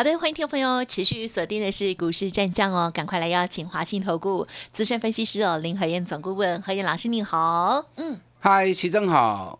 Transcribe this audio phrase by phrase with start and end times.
[0.00, 9.58] 好的，欢迎听众朋友持续锁定的是股市战将哦，赶快来邀请华信投顾资深分析师哦林和燕总顾问，何燕老师你好，嗯，嗨，徐正好，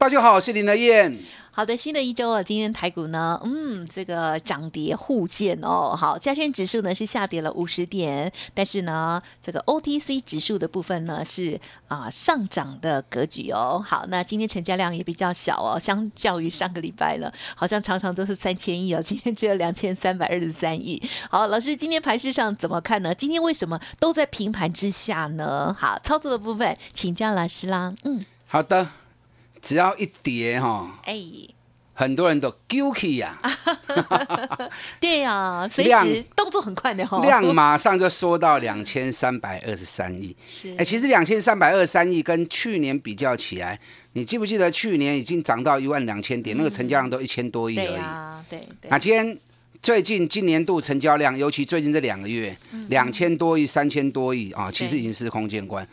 [0.00, 1.14] 大家好，我是林德燕。
[1.50, 5.94] 好的，新的一周啊，今天台股呢，嗯，这个涨跌互见哦。
[5.94, 13.84] 好，加权指数呢是下跌了五十点，但是呢，这个 OTC 指数的部分呢是啊上涨的格局哦。
[13.86, 21.02] 好，那今天成交量也比较小哦，相较于上个礼拜了，好像常常都是三千亿哦，今天只有两千三百二十三亿。
[21.28, 23.14] 好，老师，今天盘市上怎么看呢？
[23.14, 25.76] 今天为什么都在平盘之下呢？
[25.78, 27.94] 好，操作的部分请教老师啦。
[28.04, 28.88] 嗯，好的。
[29.60, 31.20] 只要一跌哈，哎，
[31.94, 33.38] 很多人都丢弃呀。
[34.98, 40.34] 对呀，随时动作很快的哈，量马上就缩到两千三百二十三亿。
[40.48, 43.78] 是，哎，其实两千三百二十三亿跟去年比较起来，
[44.14, 47.86] 你记不记得去年已经涨到一万两千点，那个成交量都一千多亿而已。
[47.86, 48.90] 对啊，对对。
[48.90, 49.38] 那今天
[49.82, 52.56] 最近今年度成交量，尤其最近这两个月，
[52.88, 55.86] 两千多亿、三千多亿啊，其实已经是空间关。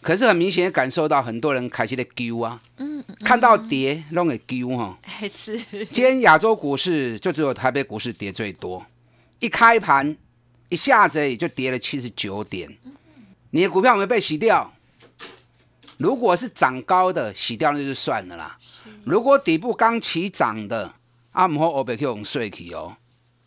[0.00, 4.98] 可是很明显感受到很多人开始在丢啊，嗯，看到跌弄个丢哈，
[5.30, 5.58] 是。
[5.90, 8.84] 今天亚洲股市就只有台北股市跌最多，
[9.40, 10.16] 一开盘
[10.70, 12.74] 一下子也就跌了七十九点。
[13.50, 14.72] 你的股票有没有被洗掉？
[15.98, 18.56] 如果是涨高的洗掉那就算了啦。
[19.04, 20.94] 如果底部刚起涨的，
[21.32, 22.96] 阿姆和欧贝克用睡起哦。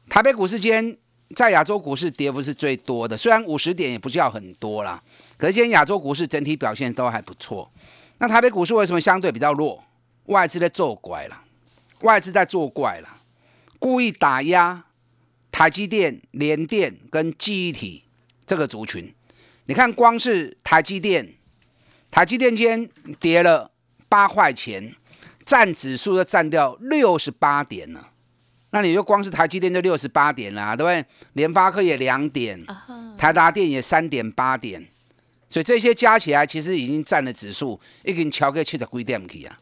[0.08, 0.96] 台北股市今天
[1.36, 5.02] 在亚洲股市跌幅是最多的，虽然五十点也不叫很多啦。
[5.38, 7.70] 可是今天亚洲股市整体表现都还不错，
[8.20, 9.84] 那台北股市为什么相对比较弱？
[10.26, 11.44] 外资在作怪了，
[12.02, 13.10] 外资在作怪了，
[13.78, 14.86] 故意打压
[15.52, 18.06] 台积电、联电跟记忆体
[18.46, 19.14] 这个族群。
[19.66, 21.34] 你看，光是台积电，
[22.10, 22.90] 台积电今天
[23.20, 23.72] 跌了
[24.08, 24.96] 八块钱，
[25.44, 28.12] 占指数就占掉六十八点了。
[28.70, 31.06] 那你就光是台积电就六十八点了，对不对？
[31.34, 32.66] 联发科也两点，
[33.18, 34.88] 台达电也三点八点。
[35.54, 39.60] 所以这些加起来，其实已经占了指数已经超过七十几点去啊。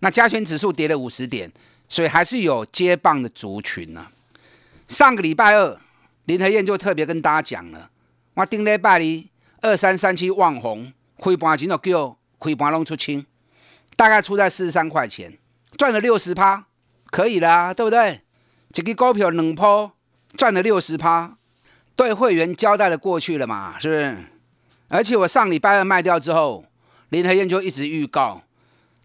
[0.00, 1.50] 那加权指数跌了五十点，
[1.88, 4.08] 所以还是有接棒的族群呢。
[4.86, 5.80] 上个礼拜二，
[6.26, 7.88] 林和燕就特别跟大家讲了，
[8.34, 9.30] 我顶礼拜里
[9.62, 13.24] 二三三七旺红开盘前就叫开盘拢出清，
[13.96, 15.38] 大概出在四十三块钱，
[15.78, 16.66] 赚了六十趴，
[17.06, 18.20] 可以啦，对不对？
[18.74, 19.90] 一个股票两波
[20.36, 21.38] 赚了六十趴，
[21.96, 24.16] 对会员交代了过去了嘛，是不是？
[24.88, 26.64] 而且我上礼拜二卖掉之后，
[27.10, 28.42] 林和燕就一直预告，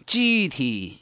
[0.06, 1.00] 记忆体、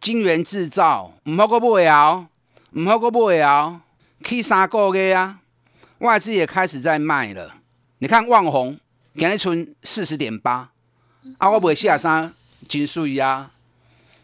[0.00, 2.28] 晶圆制造唔好过不了，
[2.70, 3.80] 唔好过不了，
[4.22, 5.40] 去三个月啊，
[5.98, 7.56] 外资也开始在卖了。
[7.98, 8.78] 你看旺宏
[9.16, 10.70] 今日存四十点八，
[11.38, 12.32] 啊，我卖下三
[12.68, 13.50] 金水啊，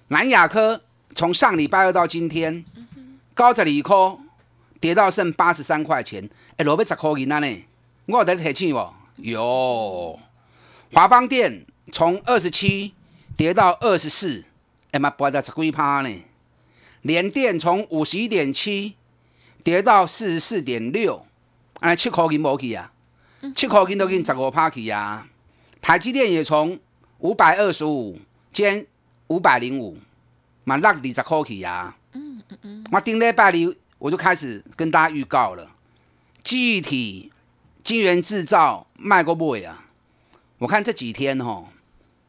[0.08, 0.80] 南亚科
[1.14, 2.64] 从上礼拜二到今天，
[3.34, 3.96] 高十二块，
[4.80, 7.66] 跌到剩八十三块钱，哎，落尾十块银啊呢，
[8.06, 8.94] 我有得提醒无？
[9.18, 10.18] 有
[10.92, 12.94] 华邦电从二十七
[13.36, 14.44] 跌到二十四，
[14.92, 16.24] 哎妈，跌到十几趴呢。
[17.02, 18.94] 联电从五十一点七
[19.64, 21.26] 跌到四十四点六，
[21.80, 22.92] 哎，七块银无去啊，
[23.54, 25.26] 七块银都给你十五趴去啊。
[25.80, 26.78] 台积电也从
[27.18, 28.18] 五百二十五
[28.52, 28.86] 减
[29.26, 29.98] 五百零五，
[30.64, 31.96] 嘛落二十块去啊。
[32.12, 35.70] 嗯嗯嗯，我顶礼拜里我就开始跟大家预告了，
[36.44, 37.32] 具体。
[37.88, 39.86] 晶圆制造卖过不啊？
[40.58, 41.64] 我看这几天哈，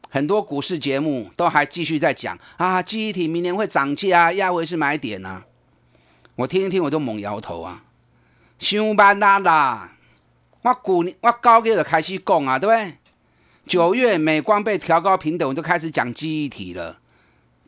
[0.08, 5.42] 很多股市节目都还继续在讲啊，记忆体明年会涨价啊，亚维是买点呐。
[6.36, 7.82] 我听一听，我就猛摇头啊，
[8.58, 9.92] 上班啦啦！
[10.62, 12.96] 我股我高给的开始讲啊，对不对？
[13.66, 16.98] 九月美光被调高平等，我就开始讲记忆体了。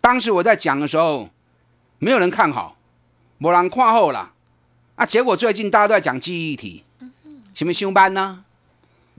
[0.01, 1.29] 当时我在讲的时候，
[1.99, 2.79] 没有人看好，
[3.37, 4.33] 没人看好啦
[4.95, 5.05] 啊。
[5.05, 6.85] 结果最近大家都在讲记忆体。
[7.55, 8.45] 什么休班呢？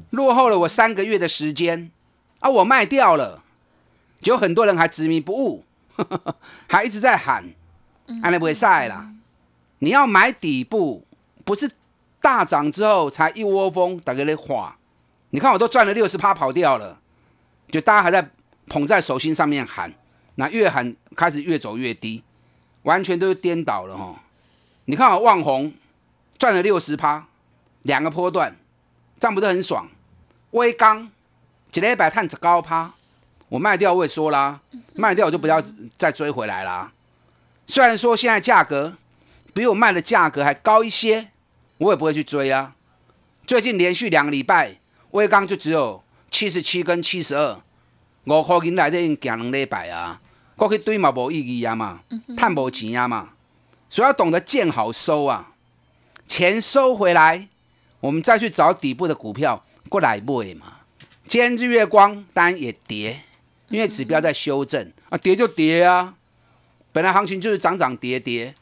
[0.10, 1.92] 落后了我三个月的时间
[2.40, 2.50] 啊！
[2.50, 3.44] 我卖掉了，
[4.20, 5.64] 就很多人还执迷不悟，
[6.68, 7.54] 还一直在喊，
[8.24, 9.14] 安利不会晒啦。
[9.80, 11.06] 你要买底部，
[11.46, 11.70] 不是
[12.20, 14.78] 大涨之后才一窝蜂打给你画。
[15.30, 17.00] 你看我都赚了六十趴跑掉了，
[17.70, 18.32] 就大家还在
[18.68, 19.94] 捧在手心上面喊，
[20.36, 22.24] 那越喊开始越走越低，
[22.82, 24.24] 完全都是颠倒了哈。
[24.86, 25.72] 你看我旺红
[26.40, 27.28] 赚了六十趴。
[27.84, 28.56] 两个波段，
[29.20, 29.88] 这样不是很爽？
[30.52, 31.10] 微钢
[31.74, 32.94] 一礼拜探十高趴，
[33.50, 34.60] 我卖掉我也说啦，
[34.94, 35.62] 卖掉我就不要
[35.98, 36.92] 再追回来啦。
[37.66, 38.96] 虽然说现在价格
[39.54, 41.30] 比我卖的价格还高一些，
[41.78, 42.76] 我也不会去追啊。
[43.48, 44.78] 最近连续两个礼拜，
[45.12, 47.62] 微刚就只有七十七跟七十二，
[48.26, 50.22] 五块银来的已经行两礼拜啊，
[50.56, 52.02] 过去堆嘛无意义啊嘛，
[52.38, 53.30] 赚无钱啊嘛，
[53.90, 55.52] 所以要懂得见好收啊，
[56.28, 57.48] 钱收回来，
[58.04, 60.80] 我们再去找底部的股票过来买嘛。
[61.26, 63.22] 今天日月光当然也跌，
[63.70, 66.14] 因为指标在修正啊，跌就跌啊。
[66.92, 68.54] 本来行情就是涨涨跌跌，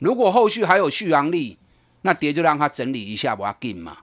[0.00, 1.56] 如果后续还有续航力，
[2.02, 3.96] 那跌就让它整理一下，我要进嘛。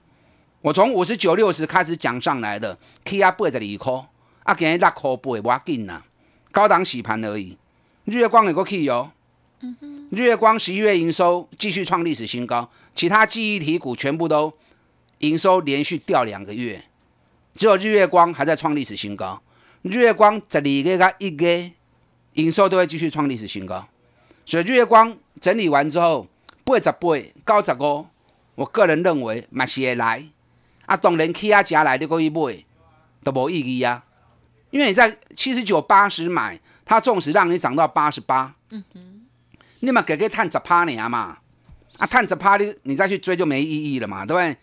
[0.62, 3.92] 我从五十九六十开始讲上来的，K 啊八十二块，
[4.42, 6.02] 啊今日六块八，我要紧呐，
[6.50, 7.56] 高档洗盘而已。
[8.04, 9.12] 日月光有个 K 哦，
[10.10, 14.52] 日月光十一月营收继续创历史新高，其他记忆体股全部都
[15.18, 16.84] 营收连续掉两个月，
[17.54, 19.42] 只有日月光还在创历史新高。
[19.82, 21.70] 日月光十二个加一个。
[22.34, 23.84] 营收都会继续创历史新高，
[24.46, 26.28] 所以日月光整理完之后，
[26.62, 27.08] 八十八、
[27.42, 28.06] 高十五，
[28.54, 30.22] 我个人认为嘛是会来。
[30.86, 32.64] 啊，当然起啊加来你可以买，
[33.24, 34.04] 都无意义啊。
[34.70, 39.26] 因为你在七十九、八十买，它纵使让你涨到八十八，嗯哼，
[39.80, 41.38] 你嘛给个探十趴年嘛，
[41.98, 44.56] 啊探十趴你你再去追就没意义了嘛，对不对？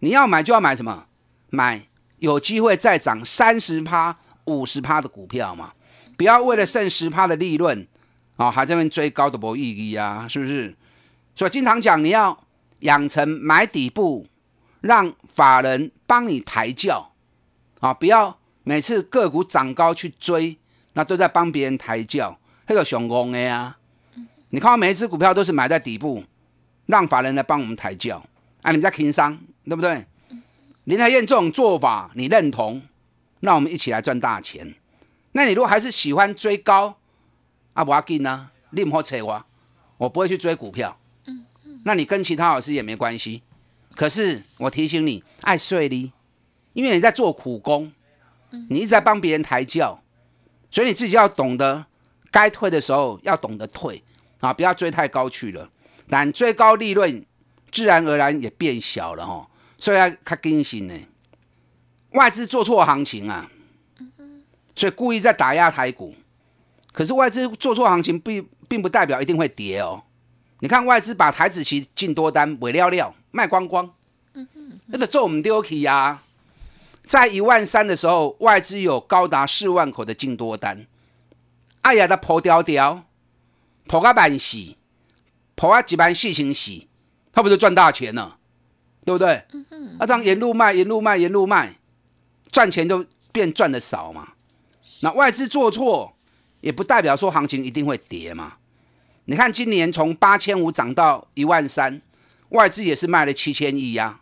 [0.00, 1.06] 你要买就要买什么？
[1.48, 1.86] 买
[2.18, 5.72] 有机会再涨三十趴、五十趴的股票嘛。
[6.16, 7.86] 不要为了剩十趴的利润，
[8.36, 10.76] 哦，还在那追高的没意义啊，是不是？
[11.34, 12.44] 所以经常讲，你要
[12.80, 14.26] 养成买底部，
[14.82, 17.12] 让法人帮你抬轿，
[17.80, 20.58] 啊，不要每次个股涨高去追，
[20.92, 23.76] 那都在帮别人抬轿，那个熊公的呀。
[24.50, 26.22] 你看，每一只股票都是买在底部，
[26.86, 28.22] 让法人来帮我们抬轿，
[28.62, 30.06] 啊，你们在轻商，对不对？
[30.84, 32.82] 林台燕这种做法，你认同？
[33.40, 34.74] 那我们一起来赚大钱。
[35.32, 36.98] 那你如果还是喜欢追高，
[37.74, 39.44] 啊，不要紧呢，你唔好扯我，
[39.98, 40.98] 我不会去追股票。
[41.26, 43.42] 嗯嗯，那你跟其他老师也没关系。
[43.94, 46.12] 可是我提醒你，爱睡哩，
[46.72, 47.92] 因为你在做苦工，
[48.68, 50.02] 你一直在帮别人抬轿，
[50.70, 51.86] 所以你自己要懂得
[52.30, 54.02] 该退的时候要懂得退
[54.40, 55.70] 啊，不要追太高去了。
[56.08, 57.24] 但追高利润
[57.70, 60.94] 自然而然也变小了哈，所以要看更新呢。
[62.10, 63.50] 外资做错行情啊。
[64.76, 66.14] 所以故意在打压台股，
[66.92, 70.02] 可是外资做错行情，并并不代表一定会跌哦。
[70.60, 73.92] 你看外资把台子期进多单，尾料料卖光光，
[74.86, 76.22] 那个做我们丢弃呀。
[77.04, 80.86] 在一万三的时候，外资有高达四万口的进多单，
[81.82, 83.04] 哎呀，他破掉掉，
[83.86, 84.78] 破个板洗，
[85.54, 86.86] 破啊几万四千死，
[87.32, 88.38] 他不是赚大钱了，
[89.04, 89.42] 对不对？
[89.98, 91.76] 那这样沿路卖，沿路卖，沿路卖，
[92.50, 94.30] 赚钱就变赚的少嘛。
[95.02, 96.16] 那外资做错，
[96.60, 98.54] 也不代表说行情一定会跌嘛。
[99.26, 102.00] 你看今年从八千五涨到一万三，
[102.48, 104.20] 外资也是卖了七千亿呀。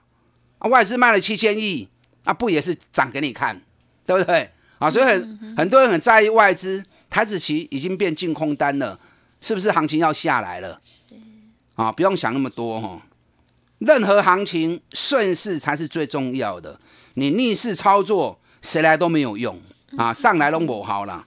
[0.58, 1.88] 啊，外资卖了七千亿，
[2.25, 3.62] 啊不也是涨给你看，
[4.04, 4.50] 对不对？
[4.78, 8.99] 啊，所以很很多人很在意外资，台子期已经变净空单了，
[9.40, 10.81] 是不是行情要下来了？
[11.78, 13.00] 是啊，不用想那么多哈。
[13.78, 16.76] 任何行情顺势才是最重要的，
[17.14, 19.60] 你逆势操作，谁来都没有用。
[19.97, 21.25] 啊，上来拢无好啦。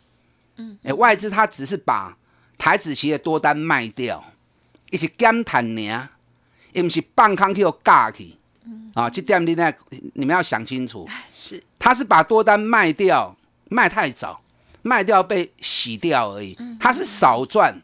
[0.57, 2.15] 嗯，哎，外资它只是把
[2.57, 4.23] 台子期的多单卖掉，
[4.91, 6.09] 一是减碳尔，
[6.73, 8.35] 又不是半空去架去。
[8.65, 9.73] 嗯，啊，这点你呢，
[10.13, 11.07] 你们要想清楚。
[11.31, 13.35] 是，他是把多单卖掉，
[13.69, 14.39] 卖太早，
[14.83, 16.55] 卖掉被洗掉而已。
[16.59, 17.81] 嗯，他是少赚，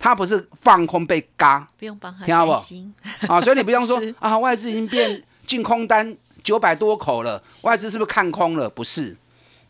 [0.00, 1.68] 他不是放空被嘎。
[1.78, 2.92] 不用帮他担心。
[3.28, 8.68] 啊，所以你不用说 啊，外资已经变净空单九百多口了，外资是不是看空了？
[8.68, 9.14] 不是。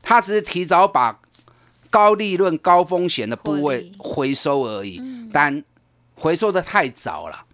[0.03, 1.19] 他只是提早把
[1.91, 5.63] 高利润、高风险的部位回收而已，但
[6.15, 7.45] 回收的太早了。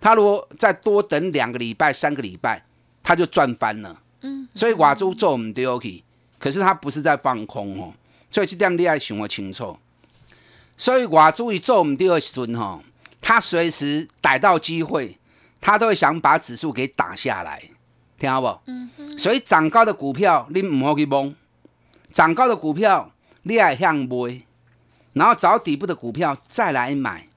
[0.00, 2.62] 他如果再多等两个礼拜、三个礼拜，
[3.02, 3.98] 他就赚翻了。
[4.20, 6.02] 嗯，所以瓦珠做我们 d o k，
[6.38, 7.94] 可是他不是在放空哦。
[8.30, 9.78] 所以这样你要想我清楚。
[10.76, 12.80] 所以我注意做唔丢的时阵哈，
[13.20, 15.18] 他随时逮到机会，
[15.60, 17.62] 他都会想把指数给打下来，
[18.18, 18.60] 听好不？
[18.66, 21.34] 嗯所以涨高的股票你唔好去蒙。
[22.12, 23.12] 涨高的股票，
[23.42, 24.42] 你爱向买，
[25.14, 27.28] 然后找底部的股票再来买，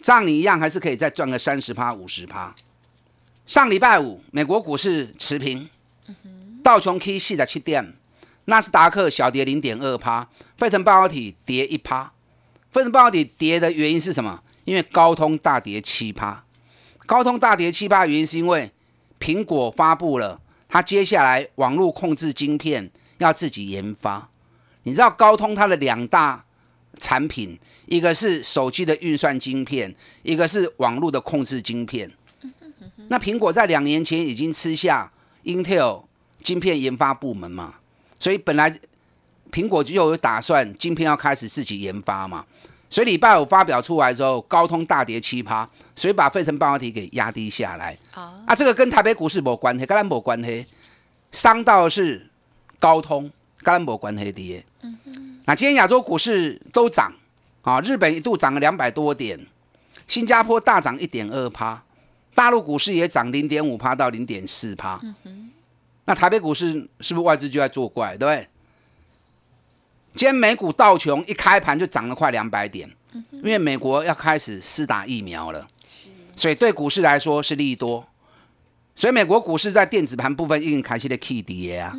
[0.00, 2.54] 这样你一样还是可以再赚个三十趴、五十趴。
[3.46, 5.68] 上礼拜五，美国股市持平，
[6.62, 7.94] 道琼 K 四的七点，
[8.46, 10.26] 纳斯达克小跌零点二趴，
[10.56, 12.13] 费城半导体跌一趴。
[12.74, 14.42] 费城半导体跌的原因是什么？
[14.64, 16.44] 因为高通大跌七趴。
[17.06, 18.70] 高通大跌七趴原因是因为
[19.18, 22.90] 苹果发布了它接下来网络控制晶片。
[23.18, 24.28] 要自己研发。
[24.82, 26.44] 你知道高通它的两大
[26.98, 32.10] 产品，一个是手机的运算晶片，一个是网络的控制晶片。
[33.08, 35.10] 那苹果在两年前已经吃下
[35.44, 36.02] Intel
[36.42, 37.76] 晶片研发部门嘛，
[38.18, 38.76] 所以本来
[39.52, 42.44] 苹果就有打算晶片要开始自己研发嘛。
[42.94, 47.98] 所以礼拜五发表出来之后，高通大跌七趴，所以把费城半导体给压低下来。
[48.12, 50.64] 啊，这个跟台北股市没关系，跟咱没关系，
[51.32, 52.24] 伤到的是
[52.78, 53.22] 高通，
[53.58, 54.64] 跟咱没关系的。
[54.82, 57.12] 嗯那今天亚洲股市都涨，
[57.62, 59.44] 啊，日本一度涨了两百多点，
[60.06, 61.82] 新加坡大涨一点二趴，
[62.32, 65.00] 大陆股市也涨零点五趴到零点四趴。
[65.24, 65.50] 嗯
[66.04, 68.48] 那台北股市是不是外资就在作怪，对不对？
[70.24, 72.90] 今天美股道琼一开盘就涨了快两百点，
[73.30, 75.66] 因为美国要开始施打疫苗了，
[76.34, 78.08] 所以对股市来说是利多。
[78.96, 81.94] 所以美国股市在电子盘部分已经开始的 K 跌啊，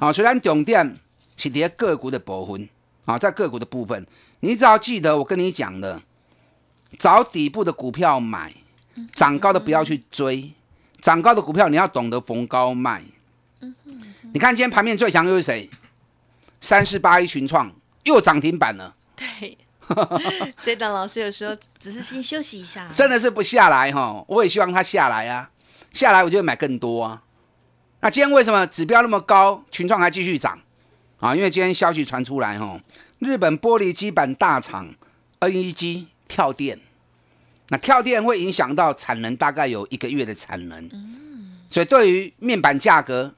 [0.00, 0.96] 好，虽然重点
[1.36, 2.66] 是跌个股的部分，
[3.04, 4.06] 啊，在个股的部分，
[4.40, 6.00] 你只要记得我跟你讲的，
[6.98, 8.50] 找底部的股票买，
[9.12, 10.50] 涨高的不要去追，
[11.02, 13.02] 涨高的股票你要懂得逢高卖。
[14.32, 15.68] 你看今天盘面最强又是谁？
[16.60, 17.72] 三四八一群创
[18.04, 18.96] 又涨停板了。
[19.14, 19.58] 对，
[20.62, 24.24] 这档老师有时候只是先休息一下，真的是不下来哈。
[24.28, 25.50] 我也希望它下来啊，
[25.92, 27.22] 下来我就会买更多啊。
[28.00, 30.60] 那今天为什么指标那么高，群创还继续涨
[31.18, 31.34] 啊？
[31.34, 32.80] 因为今天消息传出来哈，
[33.18, 34.94] 日本玻璃基板大厂
[35.40, 36.80] NEG 跳电，
[37.68, 40.88] 那跳电会影响到产能，大概有一个月的产能。
[41.68, 43.34] 所以对于面板价格。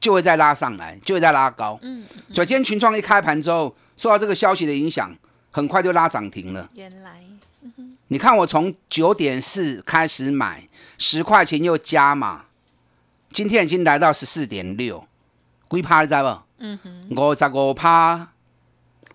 [0.00, 1.78] 就会再拉上来，就会再拉高。
[1.82, 5.14] 嗯，所以今天群创一开盘之后，受到这个消息的影响，
[5.52, 6.68] 很快就拉涨停了。
[6.72, 7.20] 原来，
[8.08, 10.66] 你看我从九点四开始买，
[10.96, 12.46] 十块钱又加码，
[13.28, 15.06] 今天已经来到十四点六，
[15.68, 16.38] 几趴你知不？
[16.58, 18.28] 嗯哼，五十五趴，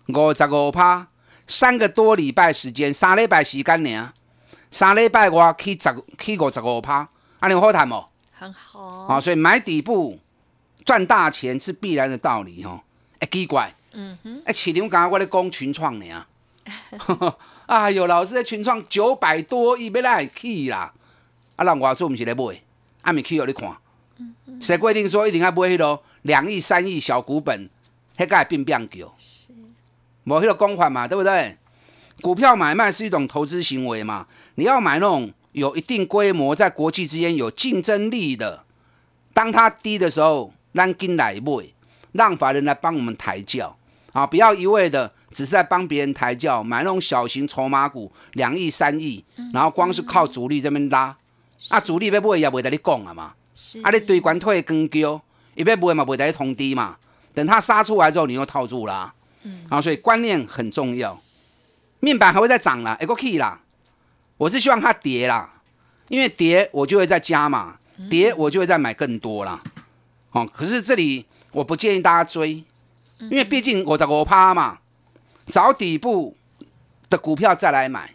[0.06, 1.08] 五十五趴，
[1.48, 4.12] 三个多礼拜时间，三礼拜时间呢，
[4.70, 7.08] 三礼拜我去十去五十五趴，
[7.40, 8.04] 啊，你好谈不？
[8.38, 8.80] 很好。
[9.08, 10.20] 啊，所以买底部。
[10.86, 12.80] 赚大钱是必然的道理哦，
[13.18, 16.28] 哎，奇怪，嗯哼，哎，起牛刚刚我咧讲群创呢啊，
[17.66, 20.92] 哎呦，老师在群创九百多亿要来去啦，
[21.56, 22.62] 啊，人我做唔是咧买，
[23.02, 23.76] 啊，咪去互你看，
[24.60, 27.68] 谁规定说一定要买迄个两亿、三亿小股本，
[28.16, 29.48] 迄个变变叫，是，
[30.22, 31.58] 无迄个公款嘛，对不对？
[32.20, 38.64] 股票买卖是一种投资行为嘛，你要买那种有一定规模，在国际之间有竞争力的，
[39.34, 40.52] 当它低的时候。
[40.76, 41.64] 让进来买，
[42.12, 43.74] 让法人来帮我们抬轿。
[44.12, 44.26] 啊！
[44.26, 51.14] 不要一味的只是在帮别人抬轿，买那种小型筹码股，两亿、三亿，然后光是靠主力这边拉，
[51.68, 53.34] 啊，主力要买也未得你讲啊嘛，
[53.82, 55.20] 啊，你对关退跟叫，
[55.54, 56.96] 伊要买嘛未得你通知嘛，
[57.34, 61.20] 等他杀出来之后，你又套住啦，嗯，啊，所以观念很重要。
[62.00, 63.60] 面板还会再涨啦，一个 key 啦，
[64.38, 65.60] 我是希望它跌啦，
[66.08, 67.76] 因为跌我就会再加嘛，
[68.08, 69.62] 跌我就会再买更多啦。
[70.32, 72.64] 哦，可是这里我不建议大家追，
[73.18, 74.78] 因为毕竟我在我趴嘛，
[75.46, 76.36] 找底部
[77.08, 78.12] 的股票再来买。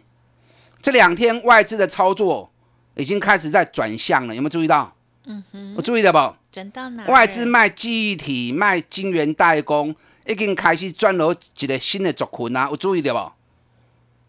[0.82, 2.52] 这两天外资的操作
[2.96, 4.96] 已经开始在转向了，有没有注意到？
[5.26, 6.36] 嗯哼，我注意到不？
[6.52, 7.06] 转到哪？
[7.06, 9.96] 外资卖记忆体、卖晶圆代工，
[10.28, 12.68] 已经开始转入一个新的族群啊！
[12.70, 13.32] 有注意到不？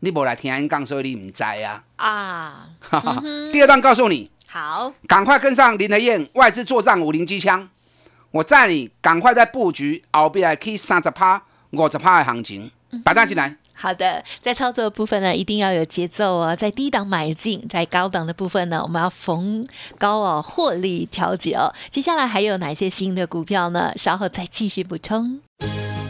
[0.01, 1.85] 你无来听人讲，所以你唔知啊。
[1.97, 2.69] 啊，
[3.53, 7.71] 第二段告诉你，好，赶快跟上林德燕外资作战五零机枪。
[8.33, 12.71] 我在你赶快在布局，后边还可以三十趴、五十趴的行情，
[13.03, 13.57] 打单进来。
[13.75, 16.55] 好的，在操作部分呢，一定要有节奏哦。
[16.55, 19.67] 在低档买进，在高档的部分呢，我们要逢
[19.97, 21.73] 高哦获利调节哦。
[21.89, 23.95] 接下来还有哪些新的股票呢？
[23.97, 25.41] 稍后再继续补充。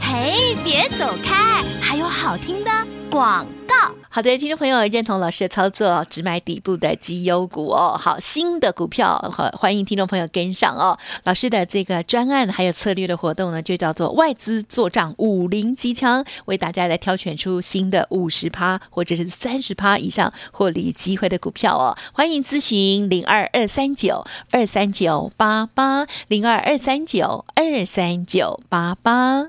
[0.01, 2.71] 嘿，别走开，还有好听的
[3.13, 3.75] 广告。
[4.09, 7.95] 好的，听众朋友认同老师的操作，只买底部的绩优股哦。
[8.01, 10.99] 好，新的股票，好欢迎听众朋友跟上哦。
[11.25, 21.95] 老师的这个专案还有策略的活动呢，就叫做外资做账五零机枪，为大家来挑选出新的五十趴或者是三十趴以上获利机会的股票哦。
[22.15, 29.49] 欢迎咨询零二二三九二三九八八零二二三九二三九八八。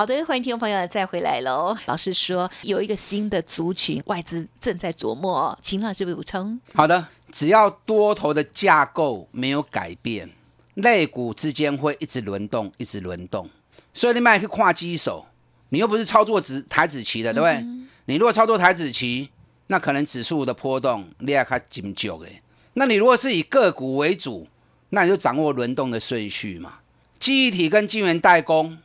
[0.00, 1.76] 好的，欢迎听众朋友再回来喽。
[1.84, 6.58] 老师说有一个新的族群，外资正在琢磨，请老师补充。
[6.72, 10.30] 好的，只要多头的架构没有改变，
[10.76, 13.50] 类股之间会一直轮动，一直轮动。
[13.92, 15.26] 所以你买去跨机手，
[15.68, 17.62] 你又不是操作指台子棋的，对不对？
[18.06, 19.28] 你如果操作台子棋，
[19.66, 22.40] 那可能指数的波动你要看紧久诶。
[22.72, 24.48] 那你如果是以个股为主，
[24.88, 26.76] 那你就掌握轮动的顺序嘛。
[27.18, 28.78] 记忆体跟晶圆代工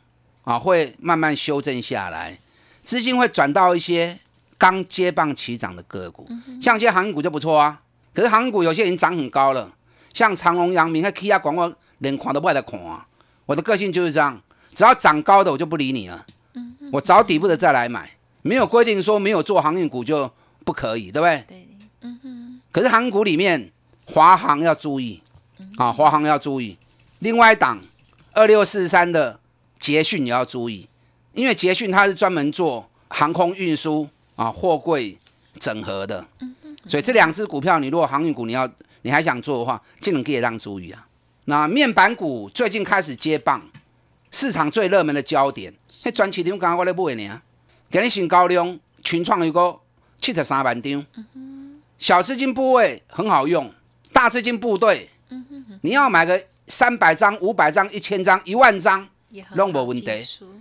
[0.46, 2.40] 啊，会慢慢修正下来，
[2.84, 4.18] 资金会转到一些
[4.58, 6.26] 刚接棒起涨的个股，
[6.62, 7.82] 像一些航运股就不错啊。
[8.14, 9.70] 可是航运股有些已经涨很高了，
[10.14, 13.06] 像长隆、阳明、和 K 亚广告，连看都不爱看啊。
[13.46, 14.42] 我的个性就是这样，
[14.74, 16.26] 只要涨高的我就不理你了，
[16.92, 18.10] 我找底部的再来买，
[18.42, 20.32] 没有规定说没有做航运股就
[20.64, 21.44] 不可以，对不对？
[21.48, 21.68] 对，
[22.02, 23.72] 嗯哼，可是航运股里面，
[24.06, 25.22] 华航要注意
[25.78, 26.78] 啊，华航要注意。
[27.20, 27.82] 另外一档
[28.34, 29.40] 二六四三的
[29.86, 30.90] 捷讯也要注意，
[31.34, 35.16] 因为捷讯它是专门做航空运输啊货柜
[35.60, 36.26] 整合的，
[36.88, 38.68] 所以这两只股票，你如果航运股你要
[39.04, 41.06] 你还想做的话，尽量可以让注意啊。
[41.44, 43.62] 那面板股最近开始接棒，
[44.32, 47.40] 市场最热门的焦点，迄专市场刚刚我咧买呢，
[47.92, 49.80] 今日新高量群创有个
[50.18, 51.06] 七十三万张，
[52.00, 53.72] 小资金部位很好用，
[54.12, 55.12] 大资金部队，
[55.82, 59.08] 你要买个三百张、五百张、一千张、一万张，
[59.54, 60.08] 拢无问题。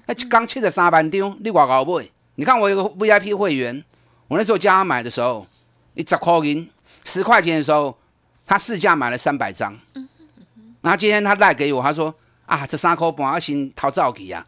[0.06, 2.08] 哎，刚七十三万张，你外高买？
[2.36, 3.84] 你看我有个 VIP 会员，
[4.28, 5.46] 我那时候叫他买的时候，
[5.94, 6.68] 一十块银，
[7.04, 7.96] 十块钱的时候，
[8.46, 9.78] 他市价买了三百张。
[10.80, 12.14] 然后今天他赖给我，他说
[12.46, 14.46] 啊，这三块半我先偷走去啊。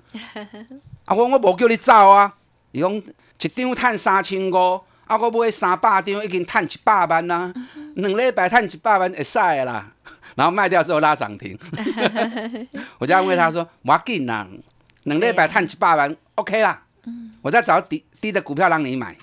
[1.04, 2.34] 啊，我我无叫你走啊，
[2.72, 4.80] 伊讲一张赚三千五。
[5.06, 7.54] 啊，我买三百张，已经赚一百万啦，
[7.94, 9.92] 两礼拜赚一百万会使啦。
[10.36, 11.58] 然后卖掉之后拉涨停，
[12.98, 14.46] 我就安慰他说：“不要紧啦，
[15.02, 16.82] 两礼拜赚一百万，OK 啦。”
[17.40, 19.16] 我再找低低的股票让你买。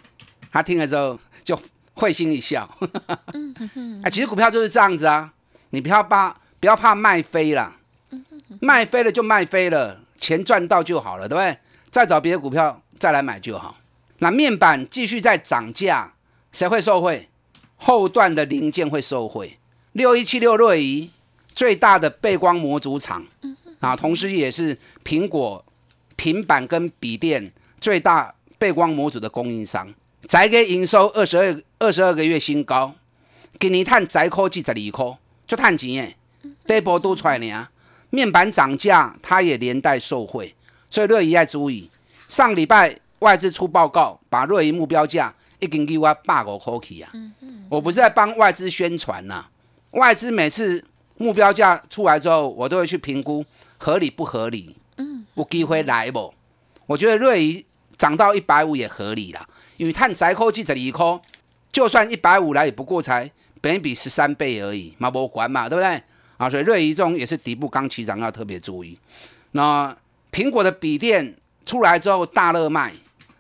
[0.51, 1.59] 他听了之后就
[1.93, 2.67] 会心一笑。
[4.03, 5.31] 哎，其实股票就是这样子啊，
[5.69, 7.75] 你不要怕，不要怕卖飞了，
[8.59, 11.57] 卖飞了就卖飞了，钱赚到就好了，对不对？
[11.91, 13.75] 再找别的股票再来买就好。
[14.17, 16.13] 那面板继续在涨价，
[16.51, 17.29] 谁会受惠？
[17.75, 19.59] 后段的零件会受惠。
[19.93, 21.09] 六一七六瑞仪
[21.55, 23.25] 最大的背光模组厂，
[23.79, 25.63] 啊，同时也是苹果
[26.15, 29.91] 平板跟笔电最大背光模组的供应商，
[30.27, 32.93] 宅给营收二十二二十二个月新高，
[33.59, 36.17] 今年探宅科技十二块，就探钱耶，
[36.65, 37.67] 这波都出来呢。
[38.09, 40.53] 面板涨价，它也连带受惠，
[40.89, 41.89] 所以瑞仪要注意。
[42.27, 42.99] 上礼拜。
[43.19, 47.09] 外资出报告，把瑞仪目标价一根给我八个块去啊！
[47.69, 49.45] 我不是在帮外资宣传呐，
[49.93, 50.83] 外资每次
[51.17, 53.43] 目标价出来之后，我都会去评估
[53.77, 54.75] 合理不合理。
[54.97, 56.31] 嗯，有机会来不？
[56.85, 57.65] 我觉得瑞仪
[57.97, 61.21] 涨到一百五也合理啦，因为碳宅科技十二块，
[61.71, 63.29] 就算一百五来也不过才
[63.61, 66.01] 本比十三倍而已，嘛不管嘛，对不对？
[66.37, 68.97] 啊，所以瑞仪这种也是底部刚起涨，要特别注意。
[69.51, 69.95] 那
[70.31, 72.93] 苹果的笔电出来之后大热卖。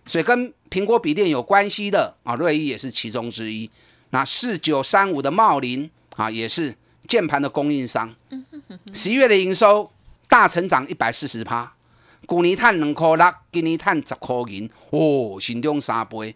[0.05, 3.71] 所以跟苹果笔电有关系的啊，瑞仪也是其中之一。
[4.09, 6.75] 那四九三五的茂林啊，也是
[7.07, 8.13] 键盘的供应商。
[8.93, 9.91] 十一月的营收
[10.27, 11.71] 大成长一百四十趴，
[12.27, 16.35] 去年碳两块六，今年碳十块银，哦，心中三倍。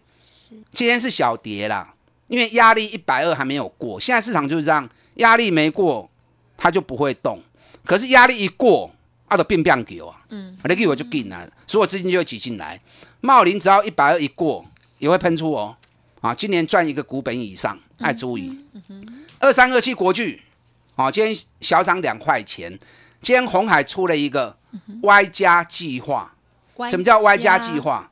[0.72, 1.94] 今天是小跌啦，
[2.26, 4.00] 因为压力一百二还没有过。
[4.00, 6.08] 现在市场就是这样，压力没过，
[6.56, 7.42] 它就不会动。
[7.84, 8.90] 可是压力一过，
[9.28, 10.24] 它就变变狗啊。
[10.30, 12.80] 嗯，你给我就进来，所有资金就会挤进来。
[13.20, 14.64] 茂林只要一百二一过，
[14.98, 15.76] 也会喷出哦。
[16.20, 18.58] 啊，今年赚一个股本以上，爱注意。
[19.38, 20.42] 二三二七国巨，
[20.96, 22.70] 哦，今天小涨两块钱。
[23.20, 24.56] 今天红海出了一个
[25.02, 26.32] Y 加计划。
[26.88, 28.08] 什么叫 Y 加计划？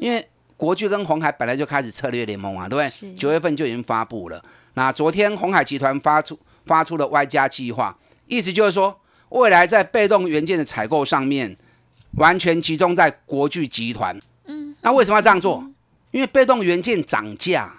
[0.00, 0.24] 因为
[0.56, 3.14] 国巨跟红海本来就开始策略联盟啊，对不对？
[3.14, 4.42] 九月份就已经发布了。
[4.74, 11.56] 那昨天红海集团发出发出了 Y 加计划，意思就是说，未来在被动元件的采购上面，
[12.12, 14.20] 完全集中在国巨集团。
[14.82, 15.68] 那为什么要这样做？
[16.12, 17.74] 因为被动元件涨价，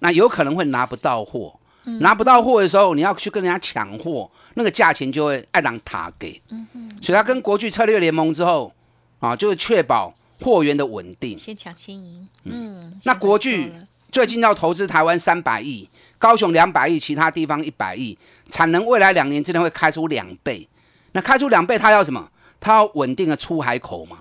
[0.00, 1.58] 那有可能会拿不到货。
[2.00, 6.42] 拿不到货的时候，你要去跟人家抢货，那个价钱就会爱让塔给。
[6.50, 6.66] 嗯
[7.00, 8.72] 所以他跟国巨策略联盟之后，
[9.20, 11.38] 啊，就是确保货源的稳定。
[11.38, 12.28] 先抢先赢。
[12.42, 12.98] 嗯。
[13.04, 13.72] 那国巨
[14.10, 18.18] 最近要投资台湾三百亿，高雄两百亿，其他地方一百亿，
[18.50, 20.68] 产能未来两年之内会开出两倍。
[21.12, 22.28] 那开出两倍，他要什么？
[22.58, 24.18] 他要稳定的出海口嘛。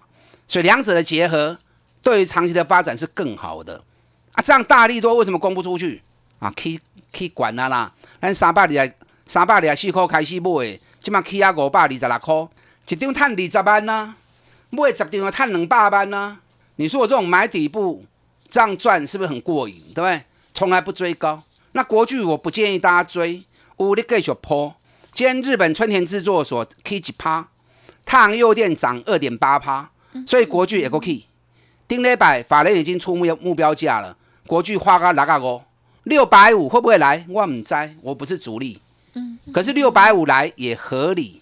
[0.47, 1.57] 所以两者的结合。
[2.03, 3.83] 对于长期的发展是更好的
[4.35, 4.43] 啊！
[4.43, 6.01] 这样大力多为什么供不出去
[6.39, 6.53] 啊？
[6.55, 6.79] 去
[7.11, 7.91] 去管啊啦！
[8.21, 8.93] 咱三百二
[9.25, 12.47] 三百二四块开始买，即马起啊五百二十六块，
[12.87, 14.15] 一张赚二十万呐！
[14.69, 16.39] 买十张要赚两百万呢？
[16.75, 18.05] 你说我这种买底部
[18.49, 19.75] 这样赚是不是很过瘾？
[19.95, 20.21] 对不对？
[20.53, 21.41] 从来不追高。
[21.71, 23.43] 那国剧我不建议大家追，
[23.77, 24.75] 有你继续破。
[25.13, 27.47] 今天日本春田制作所 K 几趴，
[28.05, 29.89] 太阳诱电涨二点八趴，
[30.27, 31.25] 所以国剧也够 K。
[31.87, 35.61] 丁礼拜法人已经出目目标价了，国巨花个哪个五
[36.03, 37.25] 六百五会不会来？
[37.27, 38.79] 我唔知，我不是主力。
[39.13, 41.41] 嗯可是六百五来也合理。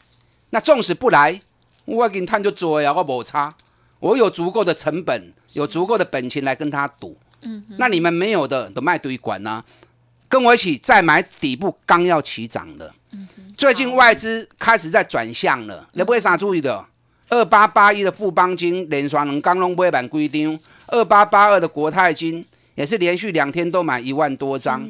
[0.51, 1.41] 那纵使不来，
[1.85, 3.53] 我给你探就做呀，我无差。
[3.99, 7.17] 我有足够的成本，有足够的本钱来跟他赌。
[7.41, 9.63] 嗯，那你们没有的都卖堆管呢？
[10.29, 12.93] 跟我一起再买底部刚要起涨的。
[13.57, 16.85] 最近外资开始在转向了，你不会啥注意的？
[17.29, 24.81] 二八八一的富邦金连刷能刚龙不会版规定，二八八二的国泰金也是连续两天都买一万多张。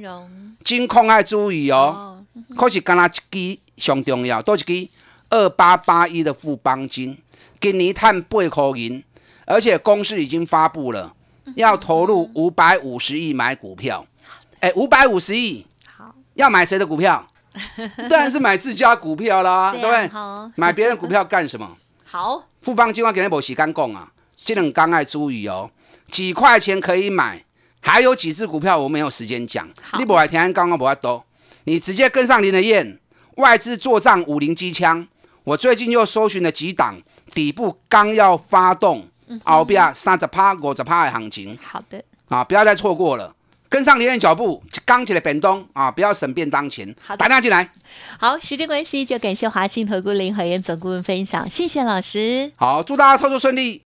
[0.63, 2.24] 金控爱注意哦，
[2.56, 4.89] 可是刚那一支上重要，多一支
[5.30, 7.17] 二八八一的富邦金，
[7.60, 9.04] 今年探八块银，
[9.46, 11.13] 而且公司已经发布了，
[11.56, 14.06] 要投入五百五十亿买股票。
[14.62, 15.65] 哎，五百五十亿，
[15.98, 17.28] 好，要买谁的股票？
[18.10, 20.10] 当然是买自家股票啦，对不对？
[20.56, 21.69] 买别人股票干什么？
[22.06, 25.69] 好，富邦今晚给你无时间讲啊，这两刚爱注意哦，
[26.08, 27.43] 几块钱可以买，
[27.86, 29.69] 还有几只股票我没有时间讲，
[30.00, 31.24] 你不来听刚刚不要多，
[31.65, 32.98] 你直接跟上林的燕，
[33.36, 35.06] 外资做账五零机枪，
[35.43, 37.00] 我最近又搜寻了几档
[37.34, 39.06] 底部刚要发动，
[39.43, 43.36] 后边三十趴、五十趴的行情，好的，啊，不要再错过了。
[43.67, 45.89] 跟上林燕脚步，刚起来变动啊！
[45.89, 47.72] 不要省便当钱，打电话进来。
[48.19, 52.52] 好，时间关系就感谢华信投顾林和燕总顾问分享，谢谢老师。
[52.56, 53.82] 好，祝大家操作顺利。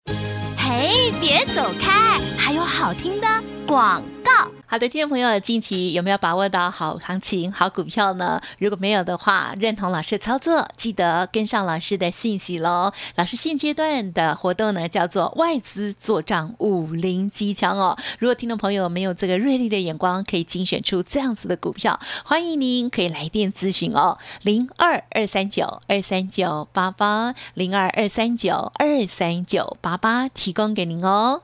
[0.58, 3.28] 嘿，别走开，还有好听的
[3.68, 4.32] 广告。
[4.66, 8.42] 好的，听众朋友，近期有没有把握到好行情、好股票呢？
[8.58, 12.92] 如果没有的话，认同老师的操作，记得跟上老师的信息喽。
[13.16, 17.96] 老师现阶段的活动呢，叫做外资做账五零机枪哦。
[18.18, 31.44] 如果听众朋友没有这个锐利的眼光，可以精选出这样子的股票，欢迎您可以来电咨询哦，零二二三九二三九八八零二二三九二三九八八，提供给您哦。